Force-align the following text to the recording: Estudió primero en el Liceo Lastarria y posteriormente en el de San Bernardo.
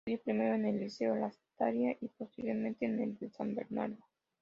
Estudió 0.03 0.19
primero 0.23 0.55
en 0.55 0.65
el 0.65 0.79
Liceo 0.79 1.13
Lastarria 1.15 1.95
y 2.01 2.07
posteriormente 2.07 2.85
en 2.87 3.01
el 3.03 3.19
de 3.19 3.29
San 3.29 3.53
Bernardo. 3.53 3.99